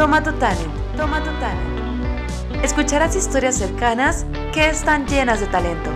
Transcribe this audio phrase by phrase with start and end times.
[0.00, 2.64] Toma tu talent, toma tu talent.
[2.64, 5.90] Escucharás historias cercanas que están llenas de talento.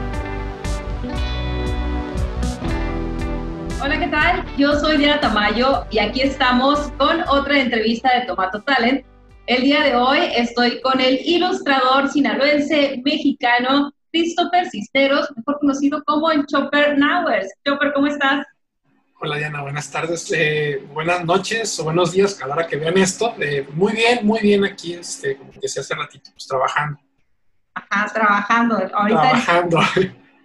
[3.82, 4.44] Hola, ¿qué tal?
[4.58, 9.06] Yo soy Diana Tamayo y aquí estamos con otra entrevista de Tomato Talent.
[9.46, 16.30] El día de hoy estoy con el ilustrador sinaloense mexicano Christopher Cisneros, mejor conocido como
[16.30, 17.48] en Chopper Nowers.
[17.66, 18.44] Chopper, ¿cómo estás?
[19.20, 23.34] Hola Diana, buenas tardes, eh, buenas noches o buenos días cada hora que vean esto.
[23.38, 26.98] Eh, muy bien, muy bien aquí, este, como se hace ratito, pues trabajando.
[27.74, 28.74] Ajá, trabajando.
[28.92, 29.80] Ahorita trabajando.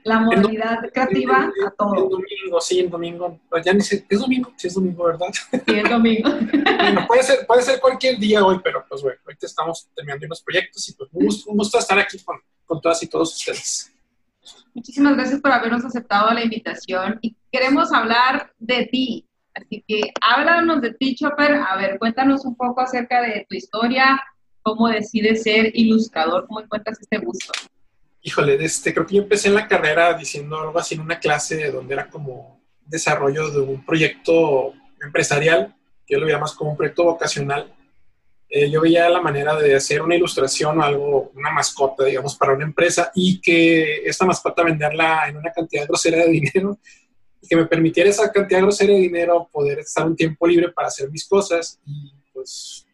[0.04, 1.96] La modalidad creativa a todo.
[1.96, 3.40] El domingo, sí, el domingo.
[3.66, 5.28] Ya ni sé, es domingo, sí es domingo, ¿verdad?
[5.34, 6.30] Sí, es domingo.
[6.78, 10.42] bueno, puede ser, puede ser cualquier día hoy, pero pues bueno, ahorita estamos terminando unos
[10.42, 13.92] proyectos y pues un gusto, un gusto estar aquí con, con todas y todos ustedes.
[14.74, 19.26] Muchísimas gracias por habernos aceptado la invitación y queremos hablar de ti.
[19.54, 21.56] Así que háblanos de ti, Chopper.
[21.56, 24.22] A ver, cuéntanos un poco acerca de tu historia,
[24.62, 27.52] cómo decides ser ilustrador, cómo encuentras este gusto.
[28.22, 31.72] Híjole, este, creo que yo empecé en la carrera diciendo algo así en una clase
[31.72, 36.78] donde era como desarrollo de un proyecto empresarial, que yo lo veía más como un
[36.78, 37.74] proyecto vocacional
[38.52, 42.54] eh, yo veía la manera de hacer una ilustración o algo, una mascota, digamos, para
[42.54, 46.80] una empresa y que esta mascota venderla en una cantidad grosera de dinero
[47.40, 50.88] y que me permitiera esa cantidad grosera de dinero poder estar un tiempo libre para
[50.88, 52.88] hacer mis cosas y pues,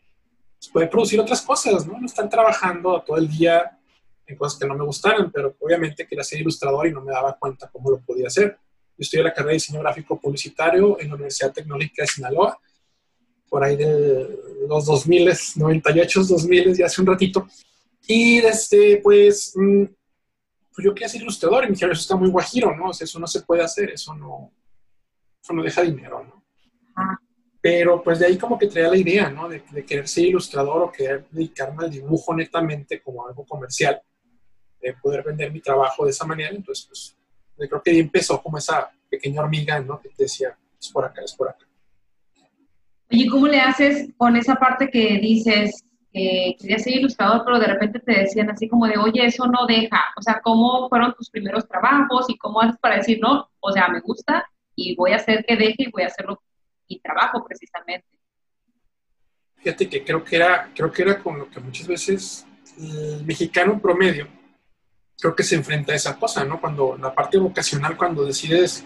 [0.73, 1.97] poder producir otras cosas, ¿no?
[1.97, 3.79] No estar trabajando todo el día
[4.27, 7.37] en cosas que no me gustaran, pero obviamente quería ser ilustrador y no me daba
[7.37, 8.57] cuenta cómo lo podía hacer.
[8.97, 12.59] Yo estudié la carrera de diseño gráfico publicitario en la Universidad Tecnológica de Sinaloa
[13.49, 17.47] por ahí de los 2000, 98, 2000, ya hace un ratito.
[18.07, 22.29] Y este, pues, mm, pues yo quería ser ilustrador y me dijeron, eso está muy
[22.29, 22.89] guajiro, ¿no?
[22.89, 24.51] O sea, eso no se puede hacer, eso no,
[25.41, 26.43] eso no deja dinero, ¿no?
[27.61, 29.49] Pero pues de ahí como que traía la idea, ¿no?
[29.49, 33.99] De, de, querer ser ilustrador o querer dedicarme al dibujo netamente como algo comercial,
[34.79, 36.49] de poder vender mi trabajo de esa manera.
[36.49, 37.17] Entonces, pues,
[37.57, 39.99] yo creo que ahí empezó como esa pequeña hormiga, ¿no?
[39.99, 41.64] Que te decía, es por acá, es por acá.
[43.11, 47.67] Oye, ¿cómo le haces con esa parte que dices que querías ser ilustrador, pero de
[47.67, 50.01] repente te decían así como de, oye, eso no deja?
[50.17, 53.87] O sea, ¿cómo fueron tus primeros trabajos y cómo haces para decir, no, o sea,
[53.89, 54.45] me gusta
[54.75, 56.41] y voy a hacer que deje y voy a hacerlo
[56.87, 58.07] y trabajo precisamente?
[59.57, 63.79] Fíjate que creo que era, creo que era con lo que muchas veces el mexicano
[63.79, 64.27] promedio
[65.19, 66.59] creo que se enfrenta a esa cosa, ¿no?
[66.59, 68.85] Cuando la parte vocacional, cuando decides,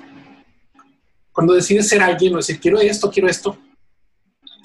[1.31, 3.57] cuando decides ser alguien o decir, quiero esto, quiero esto,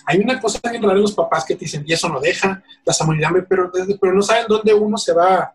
[0.07, 2.63] hay una cosa bien rara en los papás que te dicen, y eso no deja,
[2.85, 3.71] la humanidad, pero,
[4.01, 5.55] pero no saben dónde uno se va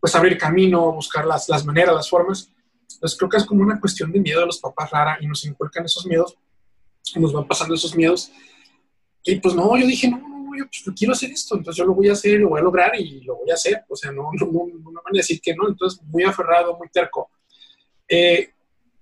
[0.00, 2.52] pues abrir camino, buscar las, las maneras, las formas.
[2.92, 5.44] Entonces creo que es como una cuestión de miedo de los papás rara y nos
[5.44, 6.36] inculcan esos miedos
[7.14, 8.30] y nos van pasando esos miedos.
[9.24, 11.94] Y pues no, yo dije, no, no, yo, pues, quiero hacer esto, entonces yo lo
[11.94, 13.84] voy a hacer, lo voy a lograr y lo voy a hacer.
[13.88, 16.76] O sea, no, no, no, no me van a decir que no, entonces muy aferrado,
[16.76, 17.30] muy terco.
[18.08, 18.52] Eh,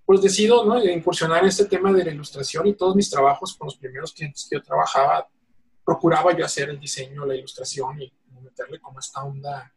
[0.06, 0.82] pues decido ¿no?
[0.82, 4.46] incursionar en este tema de la ilustración y todos mis trabajos con los primeros clientes
[4.48, 5.28] que yo trabajaba,
[5.84, 9.72] procuraba yo hacer el diseño, la ilustración y meterle como esta onda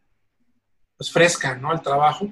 [0.96, 1.72] pues fresca ¿no?
[1.72, 2.30] al trabajo.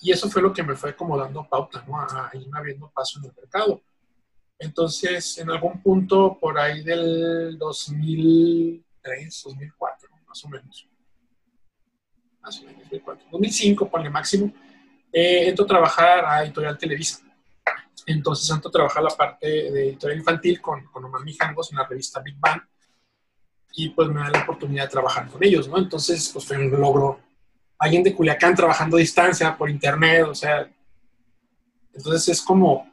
[0.00, 2.00] Y eso fue lo que me fue como dando pauta, ¿no?
[2.00, 3.80] A, irme abriendo paso en el mercado.
[4.58, 10.88] Entonces, en algún punto por ahí del 2003, 2004, más o menos.
[12.40, 13.26] Más o menos, 2004.
[13.30, 14.52] 2005, ponle máximo.
[15.12, 17.27] Eh, entro a trabajar a Editorial Televisa.
[18.10, 21.86] Entonces entro a trabajar la parte de editorial infantil con, con Omar Mijangos en la
[21.86, 22.62] revista Big Bang
[23.74, 25.78] y pues me da la oportunidad de trabajar con ellos, ¿no?
[25.78, 27.20] Entonces pues fue un logro.
[27.78, 30.68] Alguien de Culiacán trabajando a distancia por internet, o sea,
[31.92, 32.90] entonces es como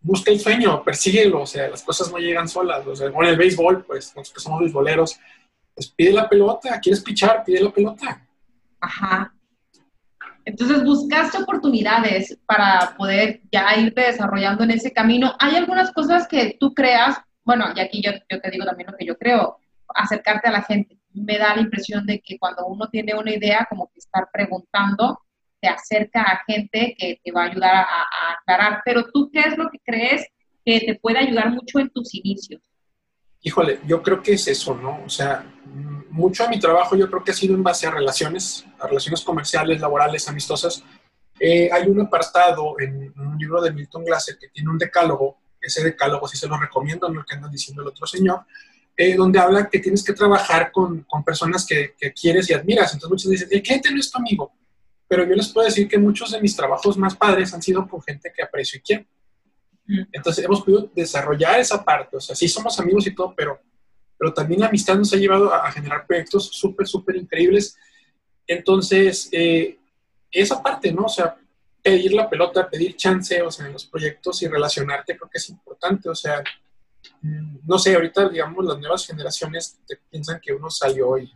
[0.00, 3.36] busca el sueño, persíguelo, o sea, las cosas no llegan solas, o sea, con el
[3.36, 5.18] béisbol, pues nosotros que somos beisboleros,
[5.74, 8.24] pues pide la pelota, quieres pichar, pide la pelota.
[8.80, 9.35] Ajá.
[10.46, 15.34] Entonces, buscaste oportunidades para poder ya irte desarrollando en ese camino.
[15.40, 17.20] ¿Hay algunas cosas que tú creas?
[17.44, 19.58] Bueno, y aquí yo, te digo también lo que yo creo,
[19.88, 20.98] acercarte a la gente.
[21.12, 25.18] Me da la impresión de que cuando uno tiene una idea, como que estar preguntando,
[25.60, 28.82] te acerca a gente que te va a ayudar a, a aclarar.
[28.84, 30.28] Pero tú, ¿qué es lo que crees
[30.64, 32.62] que te puede ayudar mucho en tus inicios?
[33.42, 35.02] Híjole, yo creo que es eso, ¿no?
[35.04, 35.44] O sea,
[36.10, 39.20] mucho de mi trabajo yo creo que ha sido en base a relaciones, a relaciones
[39.22, 40.82] comerciales, laborales, amistosas.
[41.38, 45.84] Eh, hay un apartado en un libro de Milton Glaser que tiene un decálogo, ese
[45.84, 48.46] decálogo sí se lo recomiendo, no el que andan diciendo el otro señor,
[48.96, 52.94] eh, donde habla que tienes que trabajar con, con personas que, que, quieres y admiras.
[52.94, 54.52] Entonces muchos dicen, el cliente no es tu amigo,
[55.06, 58.00] pero yo les puedo decir que muchos de mis trabajos más padres han sido con
[58.02, 59.04] gente que aprecio y quiero.
[60.12, 63.60] Entonces hemos podido desarrollar esa parte, o sea, sí somos amigos y todo, pero
[64.18, 67.76] pero también la amistad nos ha llevado a, generar proyectos súper, súper increíbles.
[68.46, 69.78] Entonces, eh,
[70.30, 71.04] esa parte, ¿no?
[71.04, 71.36] O sea,
[71.82, 75.48] pedir la pelota, pedir chance, o sea, en los proyectos y relacionarte creo que es
[75.50, 76.42] importante, o sea,
[77.20, 81.32] mm, no sé, ahorita, digamos, las nuevas generaciones te piensan que uno salió y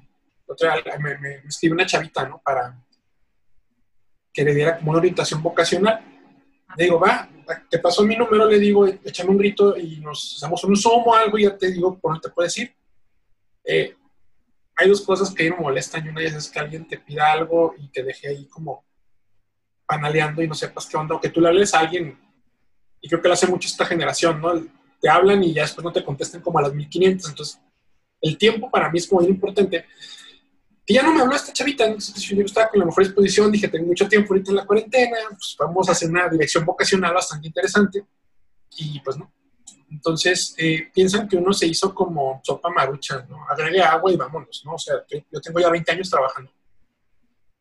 [0.46, 2.40] otra me, escribe una chavita, ¿no?
[2.44, 2.76] Para
[4.32, 6.04] que le diera como una orientación vocacional.
[6.76, 7.28] Le digo, va,
[7.68, 11.14] te pasó mi número, le digo, échame un grito y nos hacemos un zoom o
[11.14, 12.74] algo y ya te digo por dónde te puedes ir.
[13.64, 13.96] Eh,
[14.76, 17.88] hay dos cosas que me molestan y una es que alguien te pida algo y
[17.88, 18.84] te deje ahí como
[19.86, 22.16] panaleando y no sepas qué onda, o que tú le hables a alguien,
[23.00, 24.52] y creo que lo hace mucho esta generación, ¿no?
[25.00, 27.60] Te hablan y ya después no te contestan como a las 1500, entonces
[28.20, 29.86] el tiempo para mí es como muy importante.
[30.90, 33.68] Y ya no me habló esta chavita, entonces yo estaba con la mejor disposición, dije,
[33.68, 37.46] tengo mucho tiempo ahorita en la cuarentena, pues vamos a hacer una dirección vocacional bastante
[37.46, 38.04] interesante,
[38.76, 39.32] y pues no.
[39.88, 43.46] Entonces, eh, piensan que uno se hizo como sopa marucha, ¿no?
[43.48, 44.74] Agregue agua y vámonos, ¿no?
[44.74, 46.50] O sea, yo tengo ya 20 años trabajando.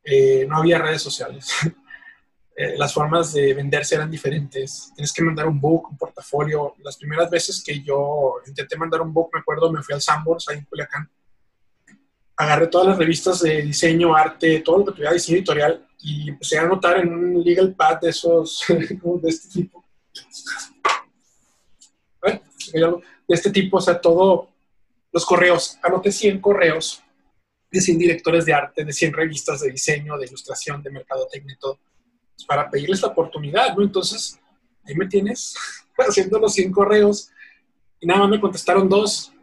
[0.04, 1.52] Eh, no había redes sociales.
[2.62, 4.92] Eh, las formas de venderse eran diferentes.
[4.94, 6.76] Tienes que mandar un book, un portafolio.
[6.80, 10.50] Las primeras veces que yo intenté mandar un book, me acuerdo, me fui al Sambors,
[10.50, 11.10] ahí en Culiacán.
[12.40, 16.58] Agarré todas las revistas de diseño, arte, todo lo que tuviera diseño editorial y empecé
[16.58, 19.84] a anotar en un legal pad de esos, de este tipo.
[22.22, 24.50] De este tipo, o sea, todo,
[25.12, 25.78] los correos.
[25.84, 27.04] Anoté 100 correos
[27.70, 31.60] de 100 directores de arte, de 100 revistas de diseño, de ilustración, de mercadotecnia y
[31.60, 31.78] todo
[32.46, 33.84] para pedirles la oportunidad, ¿no?
[33.84, 34.40] Entonces,
[34.86, 35.56] ahí me tienes
[35.98, 37.32] haciendo los 100 correos
[38.00, 39.34] y nada más me contestaron dos.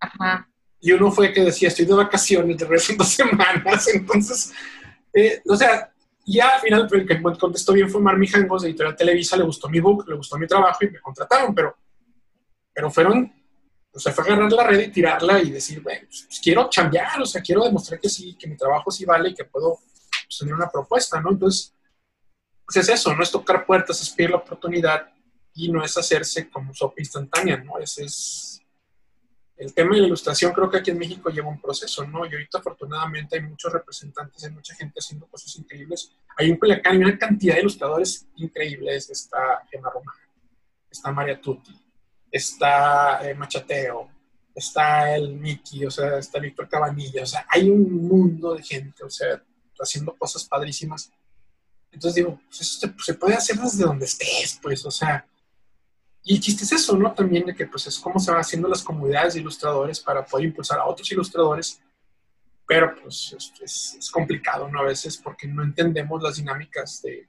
[0.00, 0.48] Ajá.
[0.84, 3.88] Y uno fue que decía, estoy de vacaciones, de resto dos semanas.
[3.88, 4.52] Entonces,
[5.14, 5.90] eh, o sea,
[6.26, 9.70] ya al final el que contestó bien fue Marmi Jangos de Editorial Televisa, le gustó
[9.70, 11.74] mi book, le gustó mi trabajo y me contrataron, pero,
[12.74, 13.32] pero fueron,
[13.94, 17.18] o sea, fue agarrar la red y tirarla y decir, bueno, pues, pues, quiero cambiar,
[17.18, 19.78] o sea, quiero demostrar que sí, que mi trabajo sí vale y que puedo
[20.26, 21.30] pues, tener una propuesta, ¿no?
[21.30, 21.72] Entonces,
[22.62, 25.08] pues es eso, no es tocar puertas, es pedir la oportunidad
[25.54, 27.78] y no es hacerse como sopa instantánea, ¿no?
[27.78, 28.60] Ese es
[29.56, 32.26] el tema de la ilustración, creo que aquí en México lleva un proceso, ¿no?
[32.26, 36.10] Y ahorita afortunadamente hay muchos representantes, hay mucha gente haciendo cosas increíbles.
[36.36, 39.10] Hay un Culiacán y una cantidad de ilustradores increíbles.
[39.10, 40.16] Está Gemma Román,
[40.90, 41.72] está María Tutti,
[42.30, 44.10] está eh, Machateo,
[44.54, 49.04] está el Miki, o sea, está Víctor Cabanilla, o sea, hay un mundo de gente,
[49.04, 49.42] o sea,
[49.78, 51.12] haciendo cosas padrísimas
[51.94, 55.26] entonces digo, pues eso se, puede hacer desde donde estés, pues, o sea,
[56.24, 57.12] y el chiste es eso, ¿no?
[57.12, 60.46] También de que pues es cómo se van haciendo las comunidades de ilustradores para poder
[60.46, 61.82] impulsar a otros ilustradores,
[62.66, 64.80] pero pues es, es, complicado, ¿no?
[64.80, 67.28] A veces porque no entendemos las dinámicas de,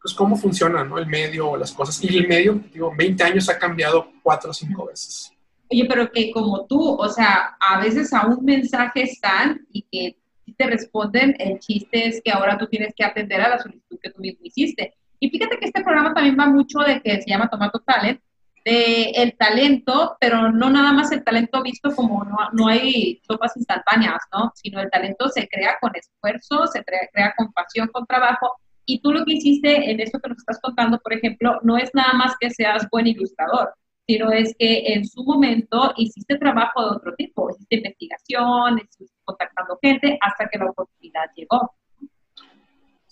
[0.00, 0.96] pues cómo funciona, ¿no?
[0.96, 2.02] El medio o las cosas.
[2.04, 5.32] Y el medio, digo, 20 años ha cambiado cuatro o cinco veces.
[5.68, 10.16] Oye, pero que como tú, o sea, a veces a un mensaje están y que
[10.56, 14.10] te responden, el chiste es que ahora tú tienes que atender a la solicitud que
[14.10, 14.94] tú mismo hiciste.
[15.20, 18.20] Y fíjate que este programa también va mucho de que se llama Tomato Talent,
[18.64, 23.56] de el talento, pero no nada más el talento visto como no, no hay sopas
[23.56, 24.50] instantáneas, ¿no?
[24.56, 28.56] Sino el talento se crea con esfuerzo, se crea, crea con pasión, con trabajo.
[28.84, 31.90] Y tú lo que hiciste en esto que nos estás contando, por ejemplo, no es
[31.94, 33.72] nada más que seas buen ilustrador,
[34.04, 39.78] sino es que en su momento hiciste trabajo de otro tipo, hiciste investigación, estuviste contactando
[39.80, 41.72] gente hasta que la oportunidad llegó.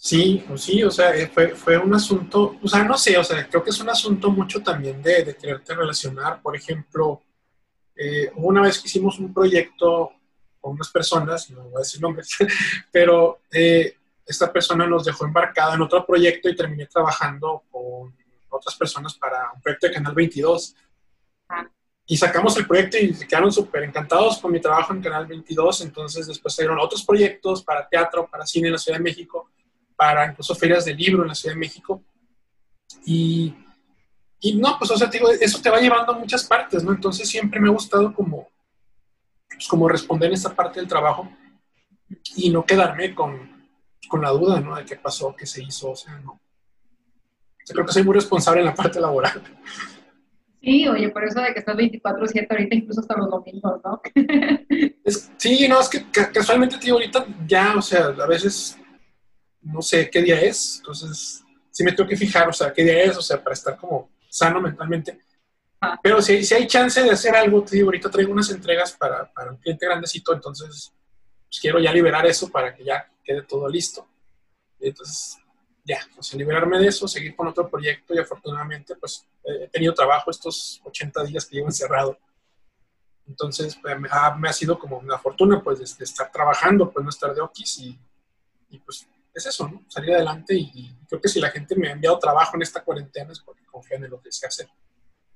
[0.07, 3.25] Sí, pues sí, o sea, eh, fue, fue un asunto, o sea, no sé, o
[3.25, 6.43] sea, creo que es un asunto mucho también de, de quererte relacionar.
[6.43, 7.23] Por ejemplo,
[7.97, 10.13] eh, una vez que hicimos un proyecto
[10.61, 12.29] con unas personas, no voy a decir nombres,
[12.93, 13.97] pero eh,
[14.27, 18.15] esta persona nos dejó embarcada en otro proyecto y terminé trabajando con
[18.51, 20.77] otras personas para un proyecto de Canal 22.
[22.05, 25.81] Y sacamos el proyecto y se quedaron súper encantados con mi trabajo en Canal 22.
[25.81, 29.49] Entonces después salieron otros proyectos para teatro, para cine en la Ciudad de México,
[30.05, 32.05] para incluso ferias de libro en la Ciudad de México.
[33.07, 33.55] Y,
[34.41, 36.93] y no, pues o sea, digo, eso te va llevando a muchas partes, ¿no?
[36.93, 38.47] Entonces siempre me ha gustado como,
[39.49, 41.27] pues, como responder en esa parte del trabajo
[42.37, 43.67] y no quedarme con,
[44.07, 44.77] con la duda, ¿no?
[44.77, 46.39] De qué pasó, qué se hizo, o sea, no
[47.73, 49.43] creo que soy muy responsable en la parte laboral.
[50.61, 54.03] Sí, oye, por eso de que estás 24-7 ahorita, incluso hasta los domingos, ¿no?
[55.39, 58.79] sí, no, es que casualmente, tío, ahorita ya, o sea, a veces
[59.65, 63.03] no sé qué día es, entonces sí me tengo que fijar, o sea, qué día
[63.03, 65.21] es, o sea, para estar como sano mentalmente.
[65.81, 65.99] Ah.
[66.03, 69.33] Pero si, si hay chance de hacer algo, te digo, ahorita traigo unas entregas para,
[69.33, 70.93] para un cliente grandecito, entonces
[71.47, 74.07] pues, quiero ya liberar eso para que ya quede todo listo.
[74.81, 75.39] Entonces,
[75.85, 80.31] ya, pues liberarme de eso, seguir con otro proyecto y afortunadamente pues he tenido trabajo
[80.31, 82.19] estos 80 días que llevo encerrado.
[83.27, 86.91] Entonces, pues, me ha, me ha sido como una fortuna, pues, de, de estar trabajando,
[86.91, 87.99] pues, no estar de okis y,
[88.71, 89.85] y, pues, es eso, ¿no?
[89.89, 92.83] Salir adelante y, y, creo que si la gente me ha enviado trabajo en esta
[92.83, 94.69] cuarentena es porque confían en lo que se hace.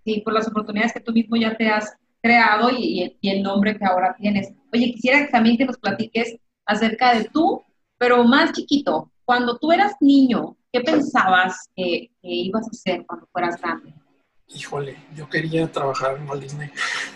[0.05, 3.77] Sí, por las oportunidades que tú mismo ya te has creado y, y, el nombre
[3.77, 4.53] que ahora tienes.
[4.73, 7.63] Oye, quisiera también que nos platiques acerca de tú,
[7.99, 9.11] pero más chiquito.
[9.25, 13.95] Cuando tú eras niño, ¿qué pensabas que, que ibas a hacer cuando fueras grande?
[14.49, 16.71] Híjole, yo quería trabajar en Walt Disney.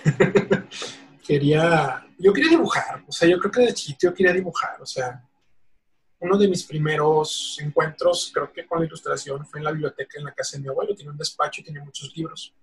[1.26, 4.86] quería, yo quería dibujar, o sea, yo creo que de chiquito yo quería dibujar, o
[4.86, 5.22] sea,
[6.23, 10.25] uno de mis primeros encuentros, creo que con la ilustración, fue en la biblioteca en
[10.25, 12.55] la casa de mi abuelo, tiene un despacho y tiene muchos libros.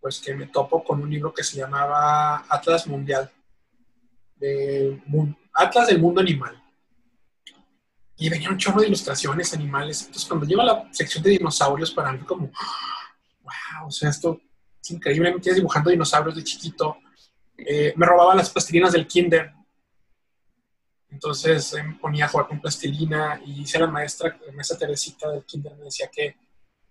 [0.00, 3.30] Pues que me topo con un libro que se llamaba Atlas Mundial,
[5.54, 6.60] Atlas del Mundo Animal.
[8.16, 10.00] Y venía un chorro de ilustraciones, animales.
[10.00, 12.50] Entonces, cuando lleva la sección de dinosaurios, para mí como,
[13.42, 14.40] wow, o sea, esto
[14.82, 15.32] es increíble.
[15.32, 16.98] Me quedé dibujando dinosaurios de chiquito.
[17.56, 19.52] Eh, me robaba las plastilinas del kinder.
[21.10, 25.30] Entonces eh, me ponía a jugar con plastilina y hice la maestra, la maestra Teresita
[25.30, 26.36] del kinder me decía que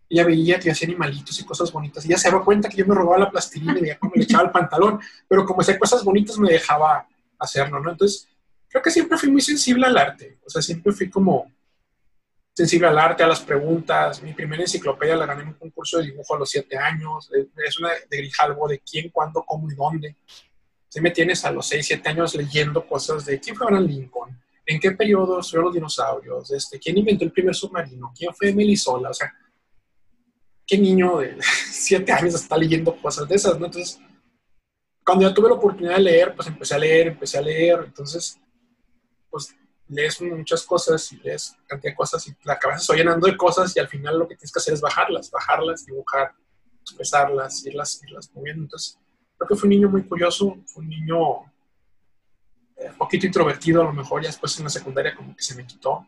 [0.10, 2.06] ella veía que hacía animalitos y cosas bonitas.
[2.06, 4.24] Y ella se daba cuenta que yo me robaba la plastilina y veía cómo le
[4.24, 5.00] echaba el pantalón.
[5.28, 7.08] Pero como hacía cosas bonitas, me dejaba
[7.40, 7.92] hacerlo, ¿no?
[7.92, 8.28] Entonces,
[8.70, 10.40] creo que siempre fui muy sensible al arte.
[10.46, 11.52] O sea, siempre fui como
[12.56, 14.24] sensible al arte, a las preguntas.
[14.24, 17.30] Mi primera enciclopedia la gané en un concurso de dibujo a los siete años.
[17.66, 20.16] Es una de Grijalvo, de quién, cuándo, cómo y dónde.
[20.90, 24.42] Si me tienes a los seis, siete años leyendo cosas de quién fue Abraham Lincoln,
[24.66, 29.10] en qué periodo estuvieron los dinosaurios, este, quién inventó el primer submarino, quién fue Melisola,
[29.10, 29.34] o sea,
[30.66, 31.38] qué niño de
[31.72, 33.66] siete años está leyendo cosas de esas, ¿no?
[33.66, 34.00] Entonces,
[35.06, 38.38] cuando ya tuve la oportunidad de leer, pues empecé a leer, empecé a leer, entonces,
[39.30, 39.56] pues
[39.88, 43.38] lees muchas cosas y lees cantidad de cosas y la cabeza se va llenando de
[43.38, 46.34] cosas y al final lo que tienes que hacer es bajarlas, bajarlas, dibujar,
[46.82, 48.64] expresarlas, irlas, irlas moviendo.
[48.64, 49.00] Entonces,
[49.38, 51.18] creo que fue un niño muy curioso, fue un niño
[52.78, 55.56] eh, un poquito introvertido a lo mejor, ya después en la secundaria como que se
[55.56, 56.06] me quitó.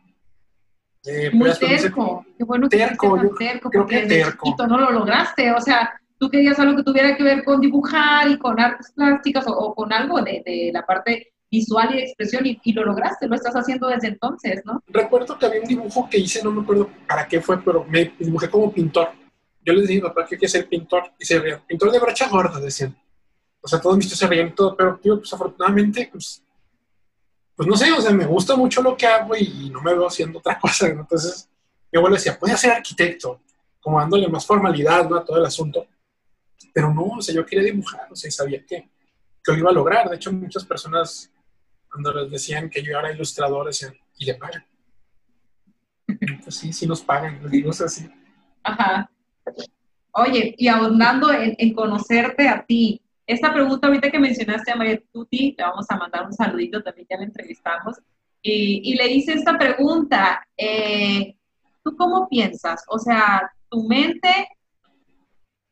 [1.04, 4.44] Eh, muy terco, qué bueno que terco, yo terco, creo que terco.
[4.44, 8.28] Chiquito no lo lograste, o sea, tú querías algo que tuviera que ver con dibujar
[8.28, 12.02] y con artes plásticas o, o con algo de, de, la parte visual y de
[12.02, 14.82] expresión y, y, lo lograste, lo estás haciendo desde entonces, ¿no?
[14.88, 18.12] Recuerdo que había un dibujo que hice, no me acuerdo para qué fue, pero me
[18.18, 19.08] dibujé como pintor.
[19.64, 21.60] Yo les dije, papá, que quiero ser pintor, y se rían.
[21.66, 22.96] Pintor de brocha gorda, decían.
[23.62, 26.42] O sea, todos mis tíos se reían y todo, pero, tío, pues afortunadamente, pues,
[27.54, 29.92] pues no sé, o sea, me gusta mucho lo que hago y, y no me
[29.92, 31.02] veo haciendo otra cosa, ¿no?
[31.02, 31.48] Entonces,
[31.92, 33.42] mi abuelo decía, puede ser arquitecto,
[33.80, 35.16] como dándole más formalidad, ¿no?
[35.16, 35.86] A todo el asunto.
[36.72, 38.88] Pero no, o sea, yo quería dibujar, o sea, sabía que,
[39.42, 40.08] que lo iba a lograr.
[40.08, 41.30] De hecho, muchas personas,
[41.90, 44.64] cuando les decían que yo era ilustrador, decían, ¿y le pagan?
[46.42, 48.08] Pues sí, sí nos pagan, les digo, o sea, sí.
[48.62, 49.10] Ajá.
[50.12, 53.00] Oye, y ahondando en, en conocerte a ti,
[53.32, 57.06] esta pregunta ahorita que mencionaste a María Tuti, le vamos a mandar un saludito, también
[57.08, 57.96] ya la entrevistamos,
[58.42, 61.36] y, y le hice esta pregunta, eh,
[61.84, 62.84] ¿tú cómo piensas?
[62.88, 64.48] O sea, tu mente,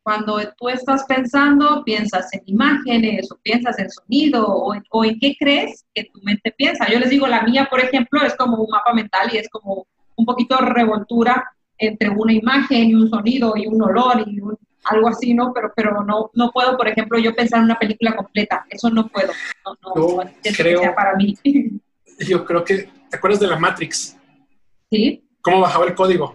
[0.02, 5.34] cuando tú estás pensando, piensas en imágenes o piensas en sonido o, o en qué
[5.38, 6.88] crees que tu mente piensa.
[6.90, 9.86] Yo les digo, la mía, por ejemplo, es como un mapa mental y es como
[10.16, 11.44] un poquito revoltura
[11.76, 15.52] entre una imagen y un sonido y un olor y un, algo así, ¿no?
[15.52, 18.64] Pero, pero no, no puedo, por ejemplo, yo pensar en una película completa.
[18.70, 19.32] Eso no puedo.
[19.64, 21.36] No, no, no creo, sea para mí.
[22.20, 24.16] Yo creo que, ¿te acuerdas de la Matrix?
[24.90, 25.24] ¿Sí?
[25.40, 26.34] ¿Cómo bajaba el código?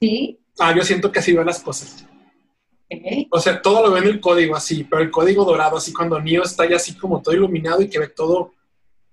[0.00, 0.38] Sí.
[0.60, 2.06] Ah, yo siento que así veo las cosas.
[2.86, 3.26] Okay.
[3.32, 6.20] O sea, todo lo veo en el código así, pero el código dorado, así cuando
[6.20, 8.52] Neo está ya así como todo iluminado y que ve todo,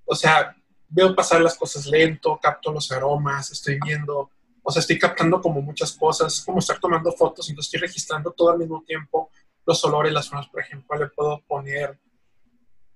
[0.05, 0.55] o sea,
[0.89, 4.29] veo pasar las cosas lento, capto los aromas, estoy viendo,
[4.63, 8.51] o sea, estoy captando como muchas cosas, como estar tomando fotos, y estoy registrando todo
[8.51, 9.29] al mismo tiempo,
[9.65, 11.99] los olores, las formas, por ejemplo, le puedo poner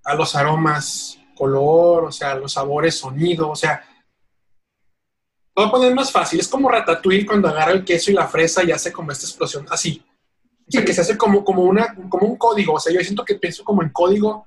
[0.04, 3.84] a los aromas color, o sea, los sabores, sonido, o sea,
[5.54, 8.26] lo voy a poner más fácil, es como Ratatouille cuando agarra el queso y la
[8.26, 10.04] fresa y hace como esta explosión, así.
[10.68, 13.24] O sea, que se hace como, como, una, como un código, o sea, yo siento
[13.24, 14.46] que pienso como en código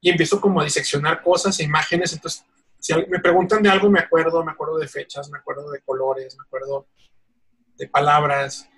[0.00, 2.44] y empiezo como a diseccionar cosas e imágenes, entonces
[2.78, 6.36] si me preguntan de algo, me acuerdo, me acuerdo de fechas, me acuerdo de colores,
[6.36, 6.86] me acuerdo
[7.76, 8.68] de palabras.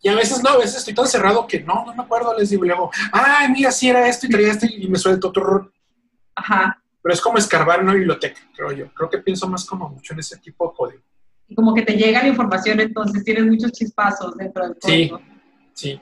[0.00, 2.50] Y a veces no, a veces estoy tan cerrado que no, no me acuerdo, les
[2.50, 5.72] digo, y luego, ay, mira, si era esto y traía esto y me suelto otro.
[6.34, 6.82] Ajá.
[7.02, 8.92] Pero es como escarbar en una biblioteca, creo yo.
[8.92, 11.02] Creo que pienso más como mucho en ese tipo de código.
[11.48, 15.18] Y como que te llega la información, entonces tienes muchos chispazos dentro del código.
[15.72, 16.00] Sí, sí.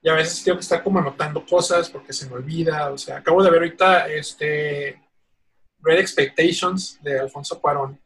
[0.00, 2.90] Y a veces tengo que estar como anotando cosas porque se me olvida.
[2.90, 5.01] O sea, acabo de ver ahorita este
[5.82, 7.98] Red Expectations de Alfonso Cuarón.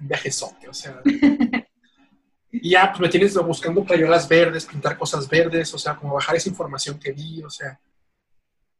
[0.00, 1.00] Un viajezote, o sea.
[2.52, 6.36] y ya, pues me tienes buscando crayolas verdes, pintar cosas verdes, o sea, como bajar
[6.36, 7.80] esa información que vi, o sea.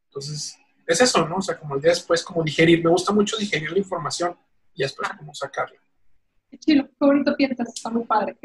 [0.05, 1.37] Entonces, es eso, ¿no?
[1.37, 2.83] O sea, como el día después, como digerir.
[2.83, 4.35] Me gusta mucho digerir la información
[4.73, 5.77] y después como sacarla.
[6.49, 8.37] Qué chilo, qué bonito piensas, está muy padre.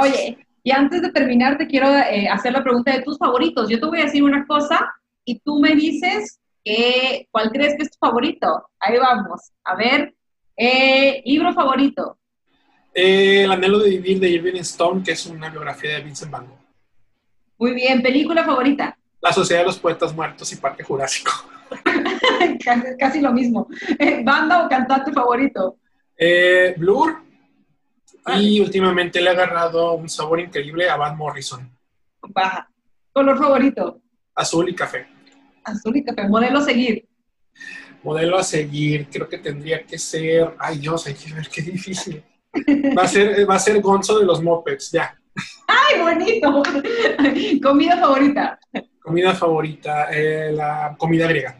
[0.00, 3.68] Oye, y antes de terminar, te quiero eh, hacer la pregunta de tus favoritos.
[3.68, 4.88] Yo te voy a decir una cosa
[5.24, 8.68] y tú me dices eh, cuál crees que es tu favorito.
[8.78, 9.52] Ahí vamos.
[9.64, 10.14] A ver,
[10.56, 12.18] eh, libro favorito.
[12.94, 16.58] el anhelo de vivir de Irving Stone, que es una biografía de Vincent Van Gogh.
[17.58, 18.96] Muy bien, película favorita.
[19.20, 21.30] La Sociedad de los Poetas Muertos y Parque Jurásico.
[22.98, 23.68] casi, lo mismo.
[24.24, 25.76] ¿Banda o cantante favorito?
[26.76, 27.22] Blur,
[28.26, 31.68] y últimamente le ha agarrado un sabor increíble a Van Morrison.
[32.28, 32.68] Baja.
[33.12, 34.00] ¿Color favorito?
[34.34, 35.06] Azul y café.
[35.64, 36.28] Azul y café.
[36.28, 37.08] ¿Modelo a seguir?
[38.02, 40.54] Modelo a seguir, creo que tendría que ser.
[40.58, 42.22] Ay Dios, hay que ver qué difícil.
[42.96, 45.16] Va a ser, va a ser Gonzo de los Mopeds, ya.
[45.66, 46.62] ¡Ay, bonito!
[47.62, 48.58] ¿Comida favorita?
[49.00, 51.58] Comida favorita, eh, la comida griega.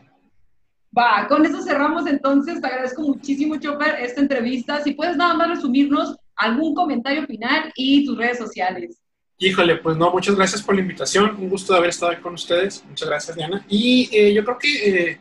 [0.97, 2.61] Va, con eso cerramos entonces.
[2.61, 4.83] Te agradezco muchísimo, Chopper, esta entrevista.
[4.83, 9.02] Si puedes nada más resumirnos algún comentario final y tus redes sociales.
[9.45, 11.35] Híjole, pues no, muchas gracias por la invitación.
[11.35, 12.85] Un gusto de haber estado con ustedes.
[12.85, 13.67] Muchas gracias, Diana.
[13.69, 15.21] Y eh, yo creo que, eh,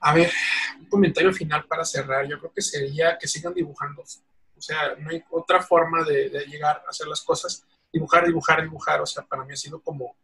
[0.00, 0.30] a ver,
[0.78, 2.28] un comentario final para cerrar.
[2.28, 4.02] Yo creo que sería que sigan dibujando.
[4.02, 7.64] O sea, no hay otra forma de, llegar a hacer las cosas.
[7.90, 9.00] Dibujar, dibujar, dibujar.
[9.00, 10.14] O sea, para mí ha sido como,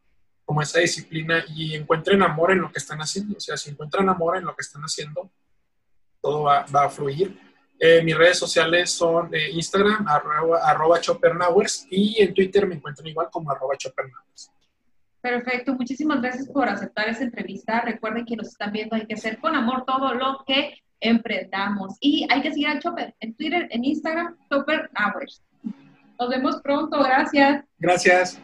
[0.45, 3.39] como esa disciplina y encuentren amor en lo que están haciendo.
[3.39, 5.31] O sea, si encuentran amor en lo que están haciendo,
[6.21, 7.48] todo va a fluir.
[7.81, 13.29] Eh, mis redes sociales son eh, Instagram, arroba, chopernowers, y en Twitter me encuentran igual
[13.31, 14.51] como arroba chopernowers.
[15.21, 17.81] Perfecto, muchísimas gracias por aceptar esta entrevista.
[17.81, 21.97] Recuerden que nos están viendo, hay que hacer con amor todo lo que emprendamos.
[22.01, 24.91] Y hay que seguir a Chopper en Twitter, en Instagram, Chopper
[26.19, 27.65] Nos vemos pronto, gracias.
[27.79, 28.41] Gracias.